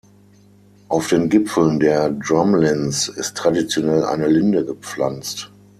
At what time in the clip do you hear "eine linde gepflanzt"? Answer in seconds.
4.03-5.51